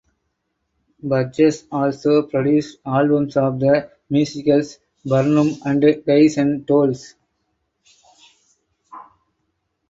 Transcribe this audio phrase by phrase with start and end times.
[1.03, 7.13] Burgess also produced albums of the musicals "Barnum" and "Guys and Dolls".